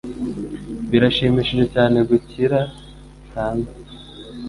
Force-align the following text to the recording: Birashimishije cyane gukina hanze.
Birashimishije 0.89 1.63
cyane 1.73 1.97
gukina 2.09 2.59
hanze. 3.33 3.73